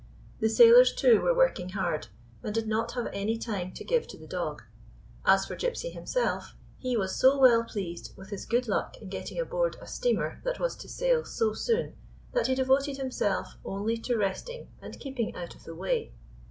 The 0.39 0.49
sailors, 0.49 0.93
too, 0.95 1.21
were 1.21 1.35
working 1.35 1.69
hard, 1.69 2.07
and 2.41 2.55
did 2.55 2.67
not 2.67 2.93
have 2.93 3.05
any 3.13 3.37
time 3.37 3.71
to 3.73 3.83
give 3.83 4.07
to 4.07 4.17
the 4.17 4.25
dog. 4.25 4.63
As 5.25 5.45
for 5.45 5.55
Gypsy 5.55 5.93
himself, 5.93 6.55
he 6.79 6.97
was 6.97 7.15
so 7.15 7.37
well 7.37 7.63
pleased 7.63 8.17
with 8.17 8.31
his 8.31 8.47
good 8.47 8.67
luck 8.67 8.97
in 8.99 9.09
getting 9.09 9.39
aboard 9.39 9.77
a 9.79 9.85
steamer 9.85 10.41
that 10.43 10.59
was 10.59 10.75
to 10.77 10.89
sail 10.89 11.23
so 11.23 11.53
soon 11.53 11.93
that 12.31 12.47
he 12.47 12.55
devoted 12.55 12.97
himself 12.97 13.57
only 13.63 13.95
to 13.97 14.17
resting 14.17 14.69
and 14.81 14.99
keeping 14.99 15.35
out 15.35 15.53
of 15.53 15.65
the 15.65 15.75
way. 15.75 16.11